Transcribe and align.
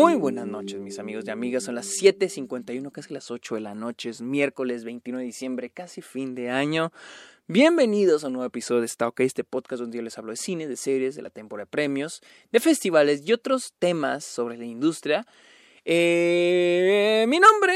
Muy 0.00 0.14
buenas 0.14 0.46
noches, 0.46 0.80
mis 0.80 0.98
amigos 0.98 1.26
y 1.26 1.30
amigas. 1.30 1.64
Son 1.64 1.74
las 1.74 1.86
7:51, 1.86 2.90
casi 2.90 3.12
las 3.12 3.30
8 3.30 3.56
de 3.56 3.60
la 3.60 3.74
noche. 3.74 4.08
Es 4.08 4.22
miércoles 4.22 4.82
21 4.82 5.18
de 5.18 5.26
diciembre, 5.26 5.68
casi 5.68 6.00
fin 6.00 6.34
de 6.34 6.48
año. 6.48 6.90
Bienvenidos 7.48 8.24
a 8.24 8.28
un 8.28 8.32
nuevo 8.32 8.46
episodio 8.46 8.80
de 8.80 8.86
Está 8.86 9.08
OK, 9.08 9.20
este 9.20 9.44
podcast 9.44 9.82
donde 9.82 9.98
yo 9.98 10.02
les 10.02 10.16
hablo 10.16 10.30
de 10.30 10.38
cine, 10.38 10.66
de 10.66 10.76
series, 10.76 11.16
de 11.16 11.20
la 11.20 11.28
temporada 11.28 11.66
de 11.66 11.70
premios, 11.70 12.22
de 12.50 12.60
festivales 12.60 13.24
y 13.26 13.34
otros 13.34 13.74
temas 13.78 14.24
sobre 14.24 14.56
la 14.56 14.64
industria. 14.64 15.26
Eh, 15.84 17.26
mi 17.28 17.38
nombre 17.38 17.74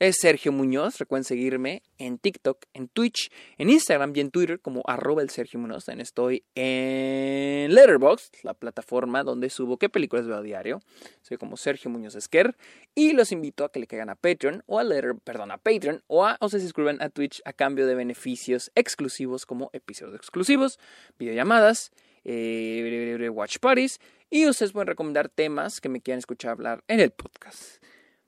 es 0.00 0.16
Sergio 0.18 0.50
Muñoz. 0.50 0.98
Recuerden 0.98 1.24
seguirme 1.24 1.82
en 1.98 2.18
TikTok, 2.18 2.64
en 2.74 2.88
Twitch, 2.88 3.30
en 3.58 3.70
Instagram 3.70 4.12
y 4.16 4.20
en 4.20 4.30
Twitter 4.30 4.58
como 4.58 4.82
arroba 4.86 5.22
el 5.22 5.30
Sergio 5.30 5.60
Muñoz. 5.60 5.84
También 5.84 6.00
estoy 6.00 6.44
en 6.54 7.72
Letterboxd, 7.74 8.36
la 8.42 8.54
plataforma 8.54 9.22
donde 9.22 9.50
subo 9.50 9.76
qué 9.76 9.88
películas 9.88 10.26
veo 10.26 10.38
a 10.38 10.42
diario. 10.42 10.80
Soy 11.22 11.36
como 11.36 11.56
Sergio 11.56 11.90
Muñoz 11.90 12.14
Esquer. 12.16 12.56
Y 12.94 13.12
los 13.12 13.30
invito 13.30 13.64
a 13.64 13.70
que 13.70 13.78
le 13.78 13.86
caigan 13.86 14.08
a 14.08 14.16
Patreon 14.16 14.64
o 14.66 14.78
a 14.78 14.84
Letter, 14.84 15.14
perdón, 15.22 15.50
a 15.52 15.58
Patreon 15.58 16.02
o 16.06 16.24
a 16.24 16.38
o 16.40 16.48
se 16.48 16.58
suscriban 16.58 17.00
a 17.02 17.10
Twitch 17.10 17.42
a 17.44 17.52
cambio 17.52 17.86
de 17.86 17.94
beneficios 17.94 18.72
exclusivos 18.74 19.44
como 19.44 19.70
episodios 19.74 20.16
exclusivos, 20.16 20.80
videollamadas, 21.18 21.92
eh, 22.24 23.28
watch 23.30 23.58
parties 23.58 24.00
y 24.30 24.46
ustedes 24.46 24.72
pueden 24.72 24.88
recomendar 24.88 25.28
temas 25.28 25.80
que 25.80 25.88
me 25.88 26.00
quieran 26.00 26.18
escuchar 26.18 26.52
hablar 26.52 26.84
en 26.88 27.00
el 27.00 27.10
podcast. 27.10 27.82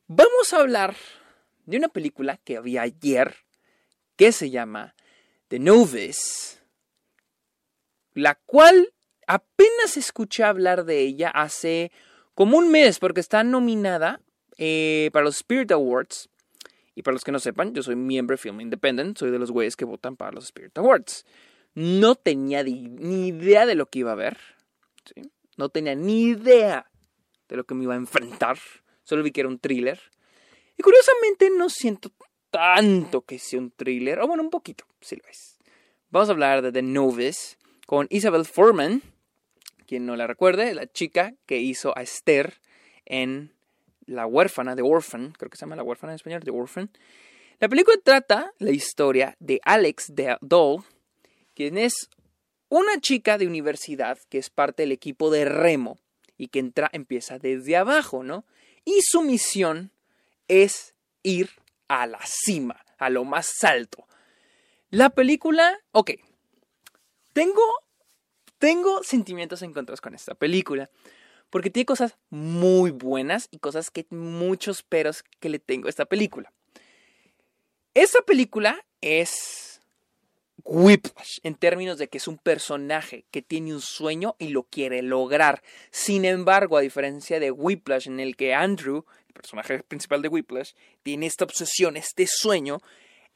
Vamos 0.09 0.53
a 0.53 0.59
hablar 0.59 0.97
de 1.65 1.77
una 1.77 1.89
película 1.89 2.39
que 2.39 2.57
había 2.57 2.83
ayer 2.83 3.35
que 4.17 4.33
se 4.33 4.51
llama 4.51 4.95
The 5.49 5.59
Novice, 5.59 6.59
la 8.15 8.35
cual 8.35 8.93
apenas 9.27 9.97
escuché 9.97 10.45
hablar 10.45 10.85
de 10.85 11.01
ella 11.01 11.31
hace 11.31 11.93
como 12.35 12.59
un 12.59 12.71
mes 12.71 12.99
porque 12.99 13.21
está 13.21 13.45
nominada 13.45 14.21
eh, 14.59 15.11
para 15.13 15.25
los 15.25 15.37
Spirit 15.37 15.73
Awards. 15.73 16.29
Y 16.95 17.03
para 17.03 17.15
los 17.15 17.25
que 17.25 17.33
no 17.33 17.39
sepan, 17.39 17.73
yo 17.73 17.83
soy 17.83 17.97
miembro 17.97 18.35
de 18.35 18.39
Film 18.43 18.61
Independent, 18.61 19.17
soy 19.17 19.31
de 19.31 19.39
los 19.39 19.51
güeyes 19.51 19.77
que 19.77 19.87
votan 19.87 20.17
para 20.17 20.33
los 20.33 20.45
Spirit 20.45 20.77
Awards. 20.77 21.25
No 21.75 22.17
tenía 22.17 22.63
ni 22.63 23.29
idea 23.29 23.65
de 23.65 23.75
lo 23.75 23.87
que 23.87 24.01
iba 24.01 24.13
a 24.13 24.17
ver. 24.17 24.37
No 25.57 25.71
tenía 25.71 25.95
ni 25.95 26.25
idea 26.25 26.91
de 27.49 27.57
lo 27.57 27.65
que 27.65 27.75
me 27.75 27.85
iba 27.85 27.95
a 27.95 27.99
enfrentar. 27.99 28.59
Solo 29.05 29.23
vi 29.23 29.33
que 29.33 29.41
era 29.41 29.49
un 29.49 29.59
thriller. 29.59 30.01
Curiosamente 30.83 31.51
no 31.51 31.71
siento 31.71 32.11
tanto 32.51 33.23
que 33.23 33.39
sea 33.39 33.59
un 33.59 33.71
thriller, 33.71 34.21
o 34.21 34.27
bueno, 34.27 34.43
un 34.43 34.51
poquito, 34.51 34.85
si 35.01 35.17
lo 35.17 35.23
es. 35.29 35.59
Vamos 36.11 36.29
a 36.29 36.33
hablar 36.33 36.63
de 36.63 36.73
The 36.73 36.83
Novice 36.83 37.57
con 37.87 38.07
Isabel 38.11 38.45
Furman, 38.45 39.03
quien 39.87 40.07
no 40.07 40.17
la 40.17 40.27
recuerde, 40.27 40.75
la 40.75 40.87
chica 40.87 41.35
que 41.47 41.59
hizo 41.59 41.97
a 41.97 42.03
Esther 42.03 42.61
en 43.07 43.55
La 44.07 44.27
huérfana, 44.27 44.77
The 44.77 44.83
Orphan, 44.83 45.33
creo 45.39 45.51
que 45.51 45.57
se 45.57 45.63
llama 45.63 45.77
La 45.77 45.83
huérfana 45.83 46.13
en 46.13 46.17
español, 46.17 46.43
The 46.45 46.51
Orphan. 46.51 46.91
La 47.61 47.69
película 47.69 47.97
trata 48.03 48.53
la 48.59 48.71
historia 48.73 49.37
de 49.39 49.61
Alex 49.65 50.13
Doll, 50.41 50.83
quien 51.55 51.79
es 51.79 52.11
una 52.69 53.01
chica 53.01 53.39
de 53.39 53.47
universidad 53.47 54.19
que 54.29 54.39
es 54.39 54.51
parte 54.51 54.83
del 54.83 54.93
equipo 54.93 55.31
de 55.31 55.45
remo 55.45 55.99
y 56.37 56.49
que 56.49 56.59
entra, 56.59 56.91
empieza 56.93 57.39
desde 57.39 57.77
abajo, 57.77 58.23
¿no? 58.23 58.45
Y 58.85 59.01
su 59.03 59.23
misión 59.23 59.93
es 60.53 60.95
ir 61.23 61.51
a 61.89 62.07
la 62.07 62.21
cima, 62.25 62.85
a 62.99 63.09
lo 63.09 63.25
más 63.25 63.65
alto. 63.65 64.07
La 64.91 65.11
película, 65.11 65.79
ok, 65.93 66.11
tengo, 67.33 67.63
tengo 68.59 69.03
sentimientos 69.03 69.63
encontrados 69.63 70.03
con 70.03 70.15
esta 70.15 70.35
película, 70.35 70.91
porque 71.49 71.71
tiene 71.71 71.87
cosas 71.87 72.19
muy 72.29 72.91
buenas 72.91 73.49
y 73.51 73.59
cosas 73.59 73.91
que 73.91 74.07
muchos 74.11 74.83
peros 74.83 75.25
que 75.41 75.49
le 75.49 75.59
tengo 75.59 75.87
a 75.87 75.91
esta 75.91 76.05
película. 76.05 76.53
Esta 77.95 78.21
película 78.23 78.85
es 79.01 79.81
Whiplash 80.65 81.39
en 81.43 81.55
términos 81.55 81.99
de 81.99 82.09
que 82.09 82.19
es 82.19 82.29
un 82.29 82.39
personaje 82.39 83.25
que 83.31 83.43
tiene 83.43 83.75
un 83.75 83.81
sueño 83.81 84.37
y 84.39 84.49
lo 84.49 84.65
quiere 84.65 85.03
lograr. 85.03 85.63
Sin 85.91 86.25
embargo, 86.25 86.77
a 86.77 86.83
diferencia 86.83 87.41
de 87.41 87.51
Whiplash 87.51 88.07
en 88.07 88.21
el 88.21 88.37
que 88.37 88.55
Andrew 88.55 89.05
personaje 89.33 89.83
principal 89.83 90.23
de 90.23 90.29
Whiplash, 90.29 90.73
tiene 91.03 91.27
esta 91.27 91.45
obsesión, 91.45 91.97
este 91.97 92.27
sueño. 92.27 92.79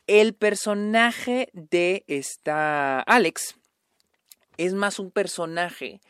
El 0.06 0.34
personaje 0.34 1.48
de 1.52 2.04
esta 2.06 3.00
Alex 3.00 3.56
es 4.56 4.72
más 4.74 4.98
un 4.98 5.10
personaje, 5.10 6.00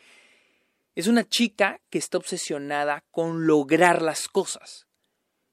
es 0.95 1.07
una 1.07 1.27
chica 1.27 1.79
que 1.89 1.97
está 1.97 2.17
obsesionada 2.17 3.03
con 3.11 3.47
lograr 3.47 4.01
las 4.01 4.27
cosas, 4.27 4.87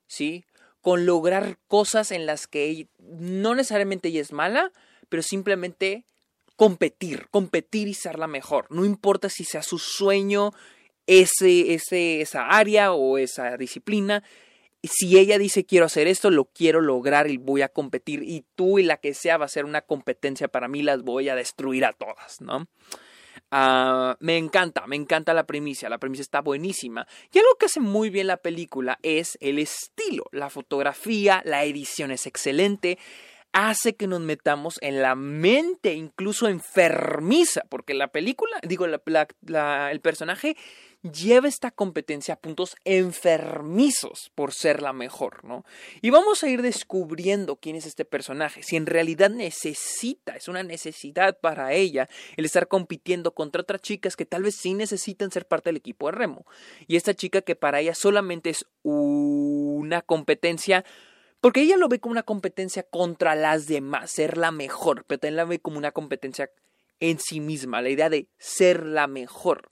¿sí? 0.07 0.45
Con 0.81 1.07
lograr 1.07 1.59
cosas 1.67 2.11
en 2.11 2.27
las 2.27 2.47
que 2.47 2.89
no 2.99 3.55
necesariamente 3.55 4.09
ella 4.09 4.21
es 4.21 4.33
mala, 4.33 4.73
pero 5.09 5.23
simplemente 5.23 6.05
competir, 6.57 7.29
competir 7.31 7.89
y 7.89 7.95
ser 7.95 8.19
la 8.19 8.27
mejor. 8.27 8.67
No 8.71 8.85
importa 8.85 9.29
si 9.29 9.45
sea 9.45 9.63
su 9.63 9.79
sueño, 9.79 10.53
ese, 11.07 11.75
ese, 11.75 12.21
esa 12.21 12.49
área 12.49 12.93
o 12.93 13.19
esa 13.19 13.57
disciplina. 13.57 14.23
Si 14.83 15.19
ella 15.19 15.39
dice 15.39 15.65
quiero 15.65 15.87
hacer 15.87 16.07
esto, 16.07 16.31
lo 16.31 16.45
quiero 16.45 16.81
lograr 16.81 17.31
y 17.31 17.39
voy 17.39 17.63
a 17.63 17.69
competir 17.69 18.23
y 18.23 18.45
tú 18.55 18.79
y 18.79 18.83
la 18.83 18.99
que 18.99 19.15
sea 19.15 19.39
va 19.39 19.47
a 19.47 19.49
ser 19.49 19.65
una 19.65 19.81
competencia 19.81 20.49
para 20.49 20.69
mí, 20.69 20.83
las 20.83 21.03
voy 21.03 21.29
a 21.31 21.35
destruir 21.35 21.87
a 21.87 21.93
todas, 21.93 22.41
¿no? 22.41 22.67
Ah, 23.51 24.17
me 24.21 24.37
encanta, 24.37 24.87
me 24.87 24.97
encanta 24.97 25.33
la 25.33 25.47
primicia, 25.47 25.89
la 25.89 25.99
primicia 25.99 26.23
está 26.23 26.41
buenísima. 26.41 27.07
Y 27.33 27.39
algo 27.39 27.55
que 27.59 27.67
hace 27.67 27.81
muy 27.81 28.11
bien 28.11 28.27
la 28.27 28.39
película 28.39 28.99
es 29.03 29.39
el 29.41 29.59
estilo, 29.59 30.25
la 30.33 30.51
fotografía, 30.51 31.41
la 31.45 31.65
edición 31.65 32.11
es 32.11 32.27
excelente 32.27 32.99
hace 33.55 33.95
que 33.95 34.09
nos 34.09 34.21
metamos 34.21 34.79
en 34.83 35.01
la 35.01 35.15
mente 35.15 35.95
incluso 35.95 36.49
enfermiza, 36.49 37.63
porque 37.71 37.95
la 37.95 38.09
película, 38.09 38.59
digo, 38.67 38.85
el 38.85 40.01
personaje 40.01 40.57
lleva 41.03 41.49
esta 41.49 41.71
competencia 41.71 42.35
a 42.35 42.41
puntos 42.41 42.75
enfermizos 42.85 44.33
por 44.35 44.53
ser 44.53 44.83
la 44.83 44.93
mejor, 44.93 45.45
¿no? 45.45 45.65
Y 46.03 46.11
vamos 46.11 46.43
a 46.43 46.49
ir 46.49 46.63
descubriendo 46.63 47.57
quién 47.57 47.77
es 47.77 47.87
este 47.87 48.05
personaje, 48.05 48.63
si 48.65 48.75
en 48.75 48.87
realidad 48.87 49.31
necesita, 49.31 50.35
es 50.35 50.49
una 50.49 50.65
necesidad 50.65 51.39
para 51.39 51.75
ella 51.75 52.09
el 52.37 52.47
estar 52.47 52.67
compitiendo 52.67 53.35
contra 53.35 53.63
otras 53.63 53.83
chicas 53.83 54.17
que 54.17 54.27
tal 54.27 54.43
vez 54.43 54.57
sí 54.57 54.75
necesitan 54.75 55.31
ser 55.31 55.47
parte 55.47 55.69
del 55.69 55.77
equipo 55.77 56.07
de 56.07 56.13
remo. 56.13 56.45
Y 56.89 56.97
esta 56.97 57.15
chica 57.15 57.43
que 57.43 57.55
para 57.55 57.81
ella 57.81 57.95
solamente 57.95 58.51
es 58.51 58.67
una 58.83 60.03
competencia 60.03 60.85
porque 61.45 61.61
ella 61.61 61.77
lo 61.77 61.91
ve 61.91 62.01
como 62.01 62.13
una 62.13 62.23
competencia 62.23 62.85
contra 62.85 63.35
las 63.35 63.67
demás, 63.67 64.11
ser 64.11 64.39
la 64.39 64.51
mejor, 64.51 65.05
pero 65.07 65.19
también 65.19 65.37
la 65.37 65.45
ve 65.45 65.59
como 65.59 65.77
una 65.77 65.93
competencia 65.93 66.51
en 67.01 67.19
sí 67.19 67.39
misma, 67.39 67.83
la 67.83 67.91
idea 67.91 68.09
de 68.09 68.29
ser 68.39 68.87
la 68.87 69.07
mejor. 69.09 69.71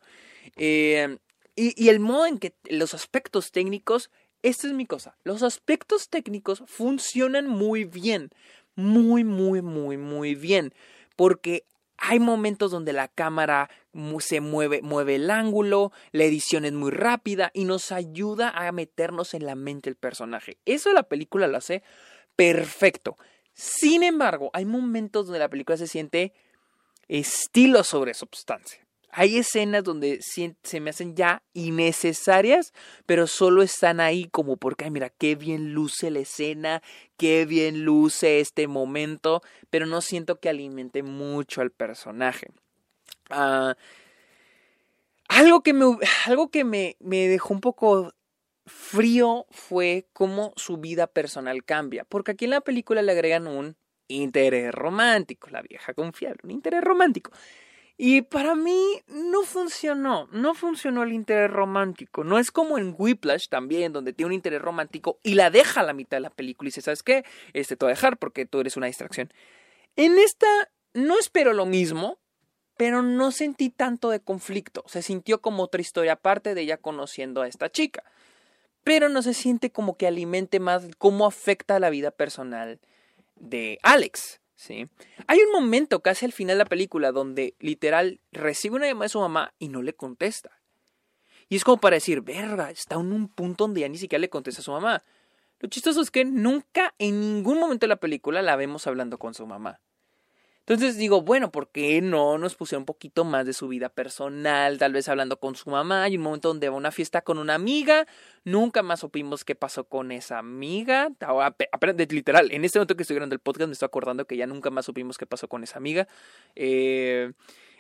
Eh, 0.56 1.16
y, 1.56 1.82
y, 1.82 1.88
el 1.88 1.98
modo 1.98 2.26
en 2.26 2.36
que 2.36 2.52
los 2.68 2.92
aspectos 2.92 3.52
técnicos, 3.52 4.10
esta 4.42 4.66
es 4.66 4.74
mi 4.74 4.84
cosa, 4.84 5.16
los 5.24 5.42
aspectos 5.42 6.10
técnicos 6.10 6.62
funcionan 6.66 7.46
muy 7.48 7.84
bien, 7.84 8.28
muy, 8.74 9.24
muy, 9.24 9.62
muy, 9.62 9.96
muy 9.96 10.34
bien, 10.34 10.74
porque 11.16 11.64
hay 12.04 12.18
momentos 12.18 12.72
donde 12.72 12.92
la 12.92 13.06
cámara 13.06 13.70
se 14.18 14.40
mueve, 14.40 14.82
mueve 14.82 15.14
el 15.14 15.30
ángulo, 15.30 15.92
la 16.10 16.24
edición 16.24 16.64
es 16.64 16.72
muy 16.72 16.90
rápida 16.90 17.52
y 17.54 17.64
nos 17.64 17.92
ayuda 17.92 18.50
a 18.50 18.72
meternos 18.72 19.34
en 19.34 19.46
la 19.46 19.54
mente 19.54 19.88
del 19.88 19.96
personaje. 19.96 20.58
Eso 20.64 20.92
la 20.92 21.04
película 21.04 21.46
lo 21.46 21.58
hace 21.58 21.84
perfecto. 22.34 23.16
Sin 23.54 24.02
embargo, 24.02 24.50
hay 24.52 24.64
momentos 24.64 25.26
donde 25.26 25.38
la 25.38 25.48
película 25.48 25.76
se 25.76 25.86
siente 25.86 26.34
estilo 27.06 27.84
sobre 27.84 28.14
substancia. 28.14 28.84
Hay 29.14 29.36
escenas 29.36 29.84
donde 29.84 30.20
se 30.22 30.80
me 30.80 30.90
hacen 30.90 31.14
ya 31.14 31.42
innecesarias, 31.52 32.72
pero 33.04 33.26
solo 33.26 33.62
están 33.62 34.00
ahí 34.00 34.24
como 34.24 34.56
porque, 34.56 34.86
ay, 34.86 34.90
mira, 34.90 35.10
qué 35.10 35.34
bien 35.34 35.74
luce 35.74 36.10
la 36.10 36.20
escena, 36.20 36.82
qué 37.18 37.44
bien 37.44 37.84
luce 37.84 38.40
este 38.40 38.66
momento, 38.68 39.42
pero 39.68 39.84
no 39.84 40.00
siento 40.00 40.40
que 40.40 40.48
alimente 40.48 41.02
mucho 41.02 41.60
al 41.60 41.70
personaje. 41.70 42.48
Ah, 43.28 43.76
algo 45.28 45.62
que, 45.62 45.74
me, 45.74 45.84
algo 46.26 46.50
que 46.50 46.64
me, 46.64 46.96
me 47.00 47.28
dejó 47.28 47.52
un 47.52 47.60
poco 47.60 48.14
frío 48.64 49.46
fue 49.50 50.06
cómo 50.14 50.54
su 50.56 50.78
vida 50.78 51.06
personal 51.06 51.64
cambia, 51.64 52.04
porque 52.04 52.30
aquí 52.30 52.46
en 52.46 52.52
la 52.52 52.62
película 52.62 53.02
le 53.02 53.12
agregan 53.12 53.46
un 53.46 53.76
interés 54.08 54.72
romántico, 54.72 55.50
la 55.50 55.60
vieja 55.60 55.92
confiable, 55.92 56.40
un 56.44 56.50
interés 56.50 56.82
romántico. 56.82 57.30
Y 57.96 58.22
para 58.22 58.54
mí 58.54 59.02
no 59.06 59.42
funcionó, 59.42 60.28
no 60.32 60.54
funcionó 60.54 61.02
el 61.02 61.12
interés 61.12 61.50
romántico. 61.50 62.24
No 62.24 62.38
es 62.38 62.50
como 62.50 62.78
en 62.78 62.94
Whiplash 62.96 63.48
también, 63.48 63.92
donde 63.92 64.12
tiene 64.12 64.28
un 64.28 64.32
interés 64.32 64.62
romántico 64.62 65.18
y 65.22 65.34
la 65.34 65.50
deja 65.50 65.80
a 65.80 65.84
la 65.84 65.92
mitad 65.92 66.16
de 66.16 66.22
la 66.22 66.30
película 66.30 66.66
y 66.66 66.70
dice, 66.70 66.82
¿sabes 66.82 67.02
qué? 67.02 67.24
Este 67.52 67.76
te 67.76 67.84
voy 67.84 67.92
a 67.92 67.94
dejar 67.94 68.16
porque 68.18 68.46
tú 68.46 68.60
eres 68.60 68.76
una 68.76 68.86
distracción. 68.86 69.32
En 69.96 70.18
esta 70.18 70.46
no 70.94 71.18
espero 71.18 71.52
lo 71.52 71.66
mismo, 71.66 72.18
pero 72.76 73.02
no 73.02 73.30
sentí 73.30 73.70
tanto 73.70 74.10
de 74.10 74.20
conflicto. 74.20 74.82
Se 74.86 75.02
sintió 75.02 75.40
como 75.40 75.62
otra 75.62 75.80
historia 75.80 76.14
aparte 76.14 76.54
de 76.54 76.62
ella 76.62 76.78
conociendo 76.78 77.42
a 77.42 77.48
esta 77.48 77.70
chica. 77.70 78.02
pero 78.84 79.08
no 79.08 79.22
se 79.22 79.34
siente 79.34 79.70
como 79.70 79.96
que 79.96 80.08
alimente 80.08 80.60
más 80.60 80.88
cómo 80.98 81.26
afecta 81.26 81.78
la 81.78 81.90
vida 81.90 82.10
personal 82.10 82.80
de 83.36 83.78
Alex. 83.82 84.41
¿Sí? 84.62 84.88
Hay 85.26 85.40
un 85.40 85.52
momento 85.52 86.00
casi 86.00 86.24
al 86.24 86.32
final 86.32 86.56
de 86.56 86.64
la 86.64 86.68
película 86.68 87.12
donde 87.12 87.54
literal 87.58 88.20
recibe 88.30 88.76
una 88.76 88.86
llamada 88.86 89.06
de 89.06 89.10
su 89.10 89.20
mamá 89.20 89.52
y 89.58 89.68
no 89.68 89.82
le 89.82 89.92
contesta. 89.92 90.50
Y 91.48 91.56
es 91.56 91.64
como 91.64 91.78
para 91.78 91.96
decir, 91.96 92.22
verga, 92.22 92.70
está 92.70 92.94
en 92.94 93.12
un 93.12 93.28
punto 93.28 93.64
donde 93.64 93.80
ya 93.80 93.88
ni 93.88 93.98
siquiera 93.98 94.20
le 94.20 94.30
contesta 94.30 94.60
a 94.60 94.64
su 94.64 94.70
mamá. 94.70 95.04
Lo 95.58 95.68
chistoso 95.68 96.00
es 96.00 96.10
que 96.10 96.24
nunca 96.24 96.94
en 96.98 97.20
ningún 97.20 97.58
momento 97.58 97.84
de 97.84 97.88
la 97.88 97.96
película 97.96 98.40
la 98.40 98.56
vemos 98.56 98.86
hablando 98.86 99.18
con 99.18 99.34
su 99.34 99.46
mamá. 99.46 99.80
Entonces 100.66 100.96
digo, 100.96 101.22
bueno, 101.22 101.50
¿por 101.50 101.70
qué 101.70 102.00
no 102.00 102.38
nos 102.38 102.54
pusieron 102.54 102.82
un 102.82 102.86
poquito 102.86 103.24
más 103.24 103.44
de 103.44 103.52
su 103.52 103.66
vida 103.66 103.88
personal? 103.88 104.78
Tal 104.78 104.92
vez 104.92 105.08
hablando 105.08 105.38
con 105.40 105.56
su 105.56 105.70
mamá. 105.70 106.04
Hay 106.04 106.16
un 106.16 106.22
momento 106.22 106.48
donde 106.48 106.68
va 106.68 106.76
a 106.76 106.78
una 106.78 106.92
fiesta 106.92 107.22
con 107.22 107.38
una 107.38 107.54
amiga. 107.54 108.06
Nunca 108.44 108.84
más 108.84 109.00
supimos 109.00 109.44
qué 109.44 109.56
pasó 109.56 109.84
con 109.84 110.12
esa 110.12 110.38
amiga. 110.38 111.10
Literal, 112.10 112.52
en 112.52 112.64
este 112.64 112.78
momento 112.78 112.96
que 112.96 113.02
estoy 113.02 113.16
grabando 113.16 113.34
el 113.34 113.40
podcast 113.40 113.66
me 113.66 113.72
estoy 113.72 113.86
acordando 113.86 114.24
que 114.24 114.36
ya 114.36 114.46
nunca 114.46 114.70
más 114.70 114.86
supimos 114.86 115.18
qué 115.18 115.26
pasó 115.26 115.48
con 115.48 115.64
esa 115.64 115.78
amiga. 115.78 116.06
Eh, 116.54 117.32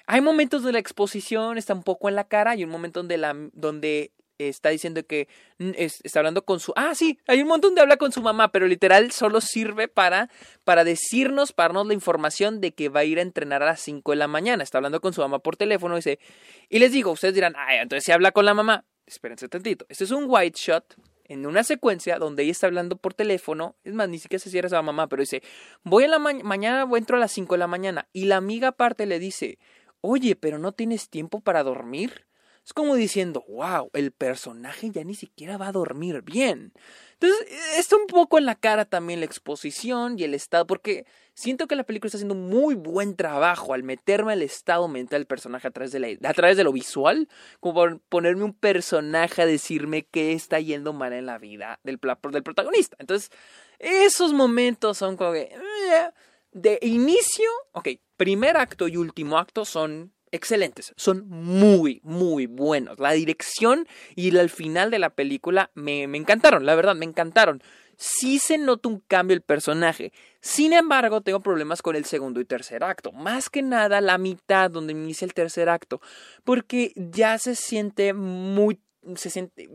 hay 0.06 0.20
momentos 0.20 0.64
de 0.64 0.72
la 0.72 0.80
exposición, 0.80 1.58
está 1.58 1.74
un 1.74 1.84
poco 1.84 2.08
en 2.08 2.16
la 2.16 2.24
cara. 2.24 2.50
Hay 2.50 2.64
un 2.64 2.70
momento 2.70 2.98
donde, 2.98 3.16
la, 3.16 3.36
donde 3.52 4.10
está 4.48 4.70
diciendo 4.70 5.04
que 5.06 5.28
está 5.58 6.20
hablando 6.20 6.44
con 6.44 6.60
su... 6.60 6.72
Ah, 6.76 6.94
sí, 6.94 7.18
hay 7.26 7.42
un 7.42 7.48
montón 7.48 7.74
de 7.74 7.80
habla 7.80 7.96
con 7.96 8.12
su 8.12 8.22
mamá, 8.22 8.52
pero 8.52 8.66
literal 8.66 9.12
solo 9.12 9.40
sirve 9.40 9.88
para, 9.88 10.30
para 10.64 10.84
decirnos, 10.84 11.52
para 11.52 11.68
darnos 11.68 11.86
la 11.86 11.94
información 11.94 12.60
de 12.60 12.72
que 12.72 12.88
va 12.88 13.00
a 13.00 13.04
ir 13.04 13.18
a 13.18 13.22
entrenar 13.22 13.62
a 13.62 13.66
las 13.66 13.80
5 13.80 14.12
de 14.12 14.16
la 14.16 14.28
mañana. 14.28 14.62
Está 14.62 14.78
hablando 14.78 15.00
con 15.00 15.12
su 15.12 15.20
mamá 15.20 15.38
por 15.38 15.56
teléfono 15.56 15.96
dice... 15.96 16.18
Y 16.68 16.78
les 16.78 16.92
digo, 16.92 17.10
ustedes 17.10 17.34
dirán, 17.34 17.54
ah, 17.56 17.76
entonces 17.76 18.04
se 18.04 18.12
habla 18.12 18.32
con 18.32 18.44
la 18.44 18.54
mamá. 18.54 18.84
Espérense 19.06 19.48
tantito. 19.48 19.84
Este 19.88 20.04
es 20.04 20.10
un 20.10 20.24
white 20.26 20.58
shot 20.58 20.96
en 21.32 21.46
una 21.46 21.64
secuencia 21.64 22.18
donde 22.18 22.42
ella 22.42 22.52
está 22.52 22.66
hablando 22.66 22.96
por 22.96 23.14
teléfono, 23.14 23.76
es 23.84 23.94
más, 23.94 24.08
ni 24.08 24.18
siquiera 24.18 24.42
se 24.42 24.50
cierra 24.50 24.66
esa 24.66 24.82
mamá, 24.82 25.08
pero 25.08 25.22
dice, 25.22 25.42
voy 25.82 26.04
a 26.04 26.08
la 26.08 26.18
mañana, 26.18 26.84
voy 26.84 26.98
entro 26.98 27.16
a 27.16 27.20
las 27.20 27.32
5 27.32 27.54
de 27.54 27.58
la 27.58 27.66
mañana, 27.66 28.06
y 28.12 28.26
la 28.26 28.36
amiga 28.36 28.68
aparte 28.68 29.06
le 29.06 29.18
dice, 29.18 29.58
oye, 30.02 30.36
pero 30.36 30.58
no 30.58 30.72
tienes 30.72 31.08
tiempo 31.08 31.40
para 31.40 31.62
dormir. 31.62 32.26
Es 32.64 32.72
como 32.72 32.94
diciendo, 32.94 33.44
wow, 33.48 33.90
el 33.92 34.12
personaje 34.12 34.90
ya 34.90 35.02
ni 35.02 35.14
siquiera 35.14 35.56
va 35.56 35.68
a 35.68 35.72
dormir 35.72 36.22
bien. 36.22 36.72
Entonces, 37.14 37.46
está 37.76 37.96
un 37.96 38.06
poco 38.06 38.38
en 38.38 38.46
la 38.46 38.54
cara 38.54 38.84
también 38.84 39.20
la 39.20 39.26
exposición 39.26 40.18
y 40.18 40.24
el 40.24 40.34
estado, 40.34 40.66
porque 40.66 41.04
siento 41.34 41.66
que 41.66 41.74
la 41.74 41.84
película 41.84 42.06
está 42.06 42.18
haciendo 42.18 42.36
muy 42.36 42.76
buen 42.76 43.16
trabajo 43.16 43.74
al 43.74 43.82
meterme 43.82 44.32
al 44.32 44.42
estado 44.42 44.86
mental 44.86 45.20
del 45.20 45.26
personaje 45.26 45.66
a 45.66 45.70
través 45.72 45.90
de, 45.90 45.98
la, 45.98 46.28
a 46.28 46.34
través 46.34 46.56
de 46.56 46.64
lo 46.64 46.72
visual, 46.72 47.28
como 47.58 47.98
ponerme 48.08 48.44
un 48.44 48.54
personaje 48.54 49.42
a 49.42 49.46
decirme 49.46 50.06
qué 50.10 50.32
está 50.32 50.60
yendo 50.60 50.92
mal 50.92 51.12
en 51.12 51.26
la 51.26 51.38
vida 51.38 51.80
del, 51.82 51.98
del 52.30 52.42
protagonista. 52.42 52.96
Entonces, 53.00 53.30
esos 53.78 54.32
momentos 54.32 54.98
son 54.98 55.16
como 55.16 55.32
que... 55.32 55.42
Eh, 55.42 56.10
de 56.52 56.78
inicio, 56.82 57.48
ok, 57.72 57.88
primer 58.16 58.56
acto 58.56 58.86
y 58.86 58.96
último 58.98 59.38
acto 59.38 59.64
son 59.64 60.12
excelentes, 60.32 60.92
son 60.96 61.28
muy, 61.28 62.00
muy 62.02 62.46
buenos. 62.46 62.98
La 62.98 63.12
dirección 63.12 63.86
y 64.16 64.36
el 64.36 64.50
final 64.50 64.90
de 64.90 64.98
la 64.98 65.10
película 65.10 65.70
me, 65.74 66.08
me 66.08 66.18
encantaron, 66.18 66.66
la 66.66 66.74
verdad, 66.74 66.96
me 66.96 67.04
encantaron. 67.04 67.62
Sí 67.96 68.38
se 68.40 68.58
nota 68.58 68.88
un 68.88 68.98
cambio 69.00 69.34
el 69.34 69.42
personaje. 69.42 70.12
Sin 70.40 70.72
embargo, 70.72 71.20
tengo 71.20 71.40
problemas 71.40 71.82
con 71.82 71.94
el 71.94 72.04
segundo 72.04 72.40
y 72.40 72.44
tercer 72.44 72.82
acto. 72.82 73.12
Más 73.12 73.48
que 73.48 73.62
nada 73.62 74.00
la 74.00 74.18
mitad 74.18 74.70
donde 74.70 74.92
inicia 74.92 75.24
el 75.24 75.34
tercer 75.34 75.68
acto. 75.68 76.00
Porque 76.42 76.92
ya 76.96 77.38
se 77.38 77.54
siente 77.54 78.12
muy 78.12 78.80
se 79.16 79.30
siente, 79.30 79.68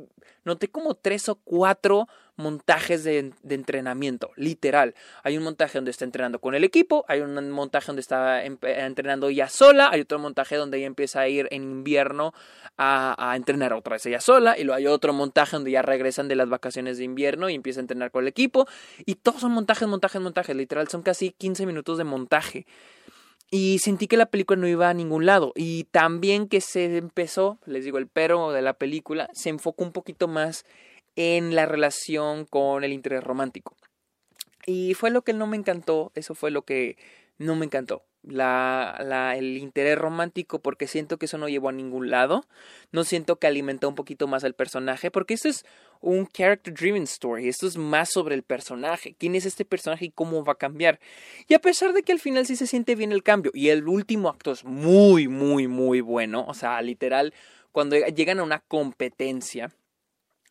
noté 0.43 0.69
como 0.69 0.95
tres 0.95 1.27
o 1.29 1.35
cuatro 1.35 2.07
montajes 2.37 3.03
de, 3.03 3.33
entrenamiento, 3.49 4.31
literal. 4.35 4.95
Hay 5.23 5.37
un 5.37 5.43
montaje 5.43 5.77
donde 5.77 5.91
está 5.91 6.05
entrenando 6.05 6.39
con 6.39 6.55
el 6.55 6.63
equipo, 6.63 7.03
hay 7.07 7.21
un 7.21 7.49
montaje 7.51 7.87
donde 7.87 8.01
está 8.01 8.45
entrenando 8.45 9.27
ella 9.27 9.49
sola, 9.49 9.89
hay 9.91 10.01
otro 10.01 10.19
montaje 10.19 10.55
donde 10.55 10.77
ella 10.77 10.87
empieza 10.87 11.21
a 11.21 11.27
ir 11.27 11.47
en 11.51 11.63
invierno 11.63 12.33
a, 12.77 13.31
a, 13.31 13.35
entrenar 13.35 13.73
otra 13.73 13.93
vez 13.93 14.05
ella 14.05 14.21
sola, 14.21 14.57
y 14.57 14.63
luego 14.63 14.77
hay 14.77 14.87
otro 14.87 15.13
montaje 15.13 15.55
donde 15.55 15.71
ya 15.71 15.81
regresan 15.81 16.27
de 16.27 16.35
las 16.35 16.47
vacaciones 16.47 16.99
de 16.99 17.03
invierno 17.03 17.49
y 17.49 17.55
empieza 17.55 17.79
a 17.79 17.81
entrenar 17.81 18.11
con 18.11 18.23
el 18.23 18.27
equipo, 18.27 18.67
y 19.05 19.15
todos 19.15 19.41
son 19.41 19.51
montajes, 19.51 19.87
montajes, 19.87 20.21
montajes, 20.21 20.55
literal, 20.55 20.87
son 20.87 21.01
casi 21.01 21.31
15 21.31 21.65
minutos 21.65 21.97
de 21.97 22.03
montaje. 22.03 22.65
Y 23.49 23.79
sentí 23.79 24.07
que 24.07 24.17
la 24.17 24.25
película 24.25 24.59
no 24.59 24.67
iba 24.67 24.89
a 24.89 24.93
ningún 24.93 25.25
lado. 25.25 25.53
Y 25.55 25.85
también 25.85 26.49
que 26.49 26.59
se 26.59 26.97
empezó, 26.97 27.59
les 27.65 27.85
digo, 27.85 27.97
el 27.97 28.07
pero 28.07 28.51
de 28.51 28.61
la 28.61 28.73
película, 28.73 29.29
se 29.33 29.49
enfocó 29.49 29.85
un 29.85 29.93
poquito 29.93 30.27
más 30.27 30.65
en 31.17 31.53
la 31.53 31.65
relación 31.65 32.45
con 32.45 32.85
el 32.85 32.93
interés 32.93 33.21
romántico. 33.25 33.75
Y 34.65 34.93
fue 34.93 35.11
lo 35.11 35.23
que 35.23 35.33
no 35.33 35.47
me 35.47 35.57
encantó, 35.57 36.13
eso 36.15 36.33
fue 36.33 36.51
lo 36.51 36.61
que 36.61 36.97
no 37.37 37.57
me 37.57 37.65
encantó 37.65 38.07
la, 38.29 39.01
la, 39.03 39.35
el 39.37 39.57
interés 39.57 39.97
romántico 39.97 40.59
porque 40.59 40.87
siento 40.87 41.17
que 41.17 41.25
eso 41.25 41.37
no 41.37 41.49
llevó 41.49 41.69
a 41.69 41.73
ningún 41.73 42.09
lado. 42.09 42.45
No 42.91 43.03
siento 43.03 43.37
que 43.37 43.47
alimentó 43.47 43.89
un 43.89 43.95
poquito 43.95 44.27
más 44.27 44.43
al 44.43 44.53
personaje 44.53 45.11
porque 45.11 45.33
esto 45.33 45.49
es 45.49 45.65
un 46.01 46.27
character 46.27 46.73
driven 46.73 47.03
story. 47.03 47.47
Esto 47.47 47.67
es 47.67 47.77
más 47.77 48.09
sobre 48.09 48.35
el 48.35 48.43
personaje. 48.43 49.15
¿Quién 49.17 49.35
es 49.35 49.45
este 49.45 49.65
personaje 49.65 50.05
y 50.05 50.11
cómo 50.11 50.43
va 50.43 50.53
a 50.53 50.57
cambiar? 50.57 50.99
Y 51.47 51.53
a 51.53 51.59
pesar 51.59 51.93
de 51.93 52.03
que 52.03 52.11
al 52.11 52.19
final 52.19 52.45
sí 52.45 52.55
se 52.55 52.67
siente 52.67 52.95
bien 52.95 53.11
el 53.11 53.23
cambio 53.23 53.51
y 53.53 53.69
el 53.69 53.87
último 53.87 54.29
acto 54.29 54.51
es 54.51 54.63
muy, 54.63 55.27
muy, 55.27 55.67
muy 55.67 56.01
bueno. 56.01 56.45
O 56.47 56.53
sea, 56.53 56.81
literal, 56.81 57.33
cuando 57.71 57.95
llegan 57.97 58.39
a 58.39 58.43
una 58.43 58.59
competencia. 58.59 59.71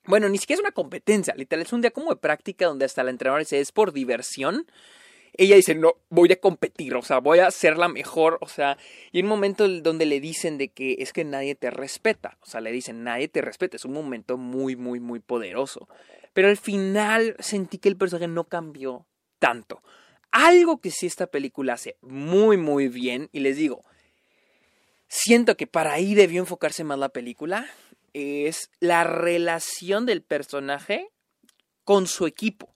Bueno, 0.06 0.28
ni 0.28 0.38
siquiera 0.38 0.58
es 0.58 0.64
una 0.64 0.72
competencia, 0.72 1.34
literal 1.36 1.64
es 1.64 1.72
un 1.72 1.80
día 1.80 1.90
como 1.90 2.10
de 2.10 2.16
práctica 2.16 2.66
donde 2.66 2.84
hasta 2.84 3.02
la 3.02 3.10
entrenadora 3.10 3.40
dice 3.40 3.60
es 3.60 3.72
por 3.72 3.92
diversión 3.92 4.66
ella 5.38 5.56
dice, 5.56 5.74
no, 5.74 5.94
voy 6.08 6.32
a 6.32 6.40
competir, 6.40 6.94
o 6.94 7.02
sea, 7.02 7.18
voy 7.18 7.40
a 7.40 7.50
ser 7.50 7.76
la 7.76 7.88
mejor, 7.88 8.38
o 8.40 8.48
sea, 8.48 8.78
y 9.12 9.22
un 9.22 9.28
momento 9.28 9.68
donde 9.68 10.06
le 10.06 10.20
dicen 10.20 10.56
de 10.58 10.68
que 10.68 10.96
es 10.98 11.12
que 11.12 11.24
nadie 11.24 11.54
te 11.54 11.70
respeta, 11.70 12.38
o 12.40 12.46
sea, 12.46 12.60
le 12.60 12.72
dicen, 12.72 13.04
nadie 13.04 13.28
te 13.28 13.42
respeta, 13.42 13.76
es 13.76 13.84
un 13.84 13.92
momento 13.92 14.38
muy, 14.38 14.76
muy, 14.76 15.00
muy 15.00 15.20
poderoso. 15.20 15.88
Pero 16.32 16.48
al 16.48 16.56
final 16.56 17.36
sentí 17.38 17.78
que 17.78 17.88
el 17.88 17.96
personaje 17.96 18.28
no 18.28 18.44
cambió 18.44 19.06
tanto. 19.38 19.82
Algo 20.30 20.80
que 20.80 20.90
sí 20.90 21.06
esta 21.06 21.26
película 21.26 21.74
hace 21.74 21.96
muy, 22.00 22.56
muy 22.56 22.88
bien, 22.88 23.28
y 23.32 23.40
les 23.40 23.56
digo, 23.56 23.84
siento 25.08 25.56
que 25.56 25.66
para 25.66 25.92
ahí 25.92 26.14
debió 26.14 26.40
enfocarse 26.40 26.84
más 26.84 26.98
la 26.98 27.10
película, 27.10 27.66
es 28.16 28.70
la 28.80 29.04
relación 29.04 30.06
del 30.06 30.22
personaje 30.22 31.12
con 31.84 32.06
su 32.06 32.26
equipo 32.26 32.75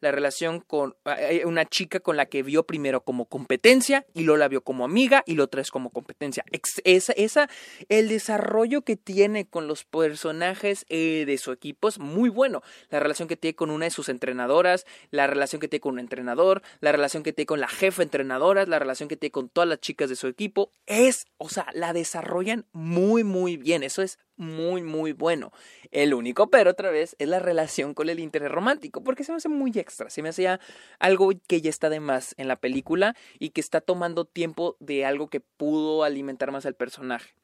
la 0.00 0.10
relación 0.10 0.60
con 0.60 0.96
una 1.44 1.64
chica 1.64 2.00
con 2.00 2.16
la 2.16 2.26
que 2.26 2.42
vio 2.42 2.64
primero 2.64 3.02
como 3.02 3.26
competencia 3.26 4.06
y 4.14 4.22
luego 4.22 4.38
la 4.38 4.48
vio 4.48 4.62
como 4.62 4.84
amiga 4.84 5.22
y 5.26 5.34
lo 5.34 5.48
tres 5.48 5.70
como 5.70 5.90
competencia. 5.90 6.44
Esa, 6.84 7.12
esa, 7.12 7.48
el 7.88 8.08
desarrollo 8.08 8.82
que 8.82 8.96
tiene 8.96 9.46
con 9.46 9.66
los 9.66 9.84
personajes 9.84 10.86
eh, 10.88 11.24
de 11.26 11.38
su 11.38 11.52
equipo 11.52 11.88
es 11.88 11.98
muy 11.98 12.28
bueno. 12.28 12.62
La 12.88 13.00
relación 13.00 13.28
que 13.28 13.36
tiene 13.36 13.54
con 13.54 13.70
una 13.70 13.86
de 13.86 13.90
sus 13.90 14.08
entrenadoras, 14.08 14.86
la 15.10 15.26
relación 15.26 15.60
que 15.60 15.68
tiene 15.68 15.80
con 15.80 15.94
un 15.94 16.00
entrenador, 16.00 16.62
la 16.80 16.92
relación 16.92 17.22
que 17.22 17.32
tiene 17.32 17.46
con 17.46 17.60
la 17.60 17.68
jefa 17.68 18.02
entrenadora, 18.02 18.66
la 18.66 18.78
relación 18.78 19.08
que 19.08 19.16
tiene 19.16 19.32
con 19.32 19.48
todas 19.48 19.68
las 19.68 19.80
chicas 19.80 20.08
de 20.08 20.16
su 20.16 20.26
equipo, 20.26 20.70
es, 20.86 21.26
o 21.38 21.48
sea, 21.48 21.66
la 21.74 21.92
desarrollan 21.92 22.66
muy, 22.72 23.24
muy 23.24 23.56
bien. 23.56 23.82
Eso 23.82 24.02
es 24.02 24.18
muy, 24.36 24.82
muy 24.82 25.12
bueno. 25.12 25.52
El 25.90 26.14
único 26.14 26.50
pero 26.50 26.70
otra 26.70 26.90
vez 26.90 27.16
es 27.18 27.28
la 27.28 27.40
relación 27.40 27.94
con 27.94 28.08
el 28.08 28.20
interés 28.20 28.50
romántico, 28.50 29.02
porque 29.02 29.24
se 29.24 29.32
me 29.32 29.36
hace 29.36 29.48
muy 29.48 29.72
extra, 29.74 30.08
se 30.08 30.22
me 30.22 30.28
hacía 30.28 30.60
algo 30.98 31.30
que 31.48 31.60
ya 31.60 31.70
está 31.70 31.90
de 31.90 32.00
más 32.00 32.34
en 32.38 32.46
la 32.46 32.56
película 32.56 33.16
y 33.38 33.50
que 33.50 33.60
está 33.60 33.80
tomando 33.80 34.24
tiempo 34.24 34.76
de 34.78 35.04
algo 35.04 35.28
que 35.28 35.40
pudo 35.40 36.04
alimentar 36.04 36.52
más 36.52 36.64
al 36.64 36.74
personaje. 36.74 37.34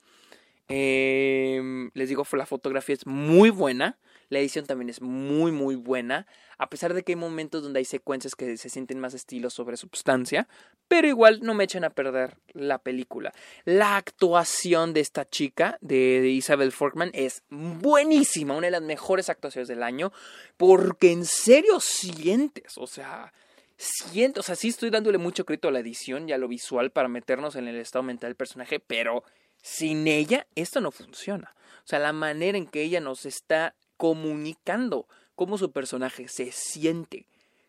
Em, 0.69 1.91
les 1.95 2.09
digo, 2.09 2.27
la 2.33 2.47
fotografía 2.47 2.95
es 2.95 3.07
muy 3.07 3.51
buena. 3.51 3.99
La 4.29 4.41
edición 4.41 4.67
también 4.67 4.89
es 4.89 5.01
muy, 5.01 5.53
muy 5.53 5.77
buena. 5.77 6.27
A 6.59 6.69
pesar 6.69 6.95
de 6.95 7.05
que 7.05 7.13
hay 7.13 7.17
momentos 7.17 7.63
donde 7.63 7.79
hay 7.79 7.85
secuencias 7.85 8.35
que 8.35 8.57
se 8.57 8.69
sienten 8.69 8.99
más 8.99 9.15
estilo 9.15 9.51
sobre 9.51 9.77
substancia. 9.77 10.49
Pero 10.89 11.07
igual 11.07 11.41
no 11.43 11.55
me 11.55 11.65
echan 11.65 11.85
a 11.85 11.91
perder 11.91 12.37
la 12.53 12.79
película. 12.79 13.33
La 13.65 13.97
actuación 13.97 14.93
de 14.93 15.01
esta 15.01 15.29
chica, 15.29 15.79
de, 15.81 16.29
Isabel 16.29 16.73
Forkman, 16.73 17.11
es 17.13 17.45
buenísima. 17.51 18.57
Una 18.57 18.67
de 18.67 18.73
las 18.73 18.83
mejores 18.83 19.29
actuaciones 19.29 19.69
del 19.69 19.85
año. 19.85 20.13
Porque 20.57 21.13
en 21.13 21.25
serio 21.25 21.79
sientes. 21.79 22.77
O 22.79 22.89
sea, 22.89 23.33
siento. 23.77 24.41
O 24.41 24.43
sea, 24.43 24.57
sí 24.57 24.69
estoy 24.69 24.91
dándole 24.91 25.19
mucho 25.19 25.45
crédito 25.45 25.69
a 25.69 25.73
la 25.73 25.81
edición 25.81 26.29
y 26.29 26.33
a 26.33 26.39
lo 26.39 26.49
visual 26.49 26.91
para 26.91 27.07
meternos 27.07 27.55
en 27.55 27.69
el 27.69 27.77
estado 27.77 28.03
mental 28.03 28.31
del 28.31 28.37
personaje. 28.37 28.81
Pero 28.81 29.23
sin 29.67 30.07
ella, 30.07 30.47
esto 30.55 30.81
no 30.81 30.93
funciona. 30.93 31.57
O 31.79 31.89
sea, 31.89 31.99
la 31.99 32.13
manera 32.13 32.57
en 32.57 32.69
que 32.69 32.83
ella 32.83 33.01
nos 33.01 33.27
está 33.27 33.75
comunicando 33.97 35.09
cómo 35.35 35.59
su 35.59 35.73
personaje 35.73 36.29
se 36.29 36.53
siente, 36.53 37.27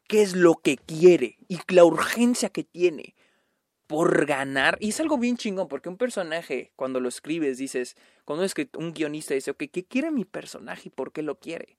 qué 0.08 0.22
es 0.22 0.36
lo 0.36 0.54
que 0.54 0.78
quiere 0.78 1.38
y 1.48 1.60
la 1.70 1.86
urgencia 1.86 2.50
que 2.50 2.64
tiene 2.64 3.16
por 3.88 4.28
ganar. 4.28 4.78
Y 4.80 4.90
es 4.90 5.00
algo 5.00 5.18
bien 5.18 5.38
chingón, 5.38 5.68
porque 5.68 5.90
un 5.90 5.98
personaje, 5.98 6.72
cuando 6.76 7.00
lo 7.00 7.10
escribes, 7.10 7.58
dices, 7.58 7.98
cuando 8.26 8.46
un 8.78 8.94
guionista 8.94 9.34
dice, 9.34 9.50
ok, 9.50 9.64
¿qué 9.74 9.84
quiere 9.84 10.12
mi 10.12 10.24
personaje 10.24 10.90
y 10.90 10.92
por 10.92 11.12
qué 11.12 11.24
lo 11.24 11.40
quiere? 11.40 11.78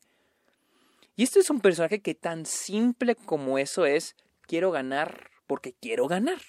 Y 1.14 1.22
este 1.22 1.38
es 1.38 1.48
un 1.48 1.60
personaje 1.60 2.00
que 2.00 2.16
tan 2.16 2.44
simple 2.44 3.14
como 3.14 3.56
eso 3.56 3.86
es, 3.86 4.16
quiero 4.42 4.72
ganar 4.72 5.30
porque 5.46 5.74
quiero 5.80 6.08
ganar. 6.08 6.40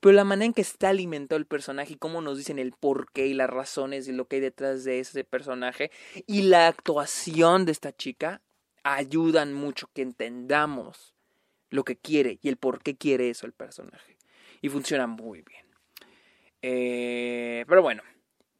Pero 0.00 0.14
la 0.14 0.24
manera 0.24 0.46
en 0.46 0.54
que 0.54 0.62
está 0.62 0.88
alimentado 0.88 1.38
el 1.38 1.46
personaje 1.46 1.92
y 1.92 1.96
cómo 1.96 2.22
nos 2.22 2.38
dicen 2.38 2.58
el 2.58 2.72
porqué 2.72 3.26
y 3.26 3.34
las 3.34 3.50
razones 3.50 4.08
y 4.08 4.12
lo 4.12 4.26
que 4.26 4.36
hay 4.36 4.42
detrás 4.42 4.84
de 4.84 5.00
ese 5.00 5.24
personaje 5.24 5.90
y 6.26 6.42
la 6.42 6.68
actuación 6.68 7.66
de 7.66 7.72
esta 7.72 7.94
chica 7.94 8.40
ayudan 8.82 9.52
mucho 9.52 9.90
que 9.92 10.02
entendamos 10.02 11.14
lo 11.68 11.84
que 11.84 11.96
quiere 11.96 12.38
y 12.42 12.48
el 12.48 12.56
por 12.56 12.82
qué 12.82 12.96
quiere 12.96 13.30
eso 13.30 13.46
el 13.46 13.52
personaje. 13.52 14.16
Y 14.62 14.68
funciona 14.68 15.06
muy 15.06 15.42
bien. 15.42 15.66
Eh, 16.62 17.64
pero 17.68 17.82
bueno, 17.82 18.02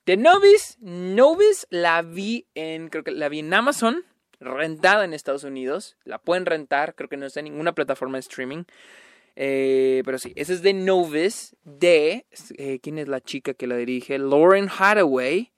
The 0.05 0.17
Novice, 0.17 0.77
Novice 0.81 1.67
la 1.71 2.03
vi 2.03 2.47
en, 2.55 2.89
creo 2.89 3.05
que 3.05 3.11
la 3.11 3.29
vi 3.29 3.41
en 3.41 3.53
Amazon, 3.53 4.05
rentada 4.41 5.05
en 5.05 5.13
Estados 5.13 5.45
Unidos. 5.45 5.97
La 6.05 6.19
pueden 6.19 6.47
rentar, 6.47 6.95
creo 6.95 7.09
que 7.09 7.17
no 7.17 7.27
está 7.27 7.41
en 7.41 7.45
ninguna 7.45 7.75
plataforma 7.75 8.17
de 8.17 8.21
streaming. 8.21 8.65
Eh, 9.37 10.03
pero 10.05 10.19
sí, 10.19 10.33
ese 10.37 10.55
es 10.55 10.63
The 10.63 10.73
Novice 10.73 11.57
de. 11.65 12.27
Eh, 12.57 12.79
¿Quién 12.83 12.99
es 12.99 13.09
la 13.09 13.21
chica 13.21 13.55
que 13.55 13.67
la 13.67 13.77
dirige? 13.77 14.19
Lauren 14.19 14.69
Hathaway. 14.69 15.53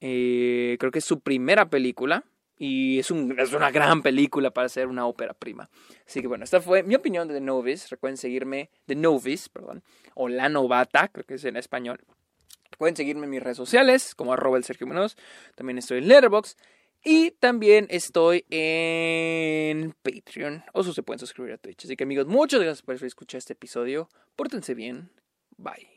Eh, 0.00 0.76
creo 0.78 0.90
que 0.90 0.98
es 1.00 1.04
su 1.04 1.20
primera 1.20 1.68
película. 1.68 2.24
Y 2.62 2.98
es, 2.98 3.10
es, 3.10 3.52
una 3.54 3.70
gran 3.70 4.02
película 4.02 4.50
para 4.50 4.68
ser 4.68 4.86
una 4.86 5.06
ópera 5.06 5.32
prima. 5.32 5.70
Así 6.06 6.20
que 6.20 6.26
bueno, 6.26 6.44
esta 6.44 6.60
fue 6.60 6.82
mi 6.82 6.94
opinión 6.94 7.26
de 7.26 7.34
The 7.34 7.40
Novice. 7.40 7.88
Recuerden 7.90 8.18
seguirme, 8.18 8.70
The 8.84 8.96
Novice, 8.96 9.48
perdón. 9.50 9.82
O 10.14 10.28
La 10.28 10.50
Novata, 10.50 11.08
creo 11.08 11.24
que 11.24 11.34
es 11.34 11.44
en 11.46 11.56
español. 11.56 12.00
Pueden 12.76 12.96
seguirme 12.96 13.24
en 13.24 13.30
mis 13.30 13.42
redes 13.42 13.56
sociales, 13.56 14.14
como 14.14 14.34
arroba 14.34 14.58
el 14.58 14.64
Sergio 14.64 14.86
Menos. 14.86 15.16
También 15.54 15.78
estoy 15.78 15.98
en 15.98 16.08
Letterboxd. 16.08 16.58
Y 17.02 17.30
también 17.32 17.86
estoy 17.88 18.44
en 18.50 19.94
Patreon. 20.02 20.64
O 20.72 20.82
se 20.82 21.02
pueden 21.02 21.18
suscribir 21.18 21.52
a 21.52 21.58
Twitch. 21.58 21.84
Así 21.84 21.96
que 21.96 22.04
amigos, 22.04 22.26
muchas 22.26 22.60
gracias 22.60 22.82
por 22.82 23.02
escuchar 23.02 23.38
este 23.38 23.54
episodio. 23.54 24.08
Pórtense 24.36 24.74
bien. 24.74 25.10
Bye. 25.56 25.88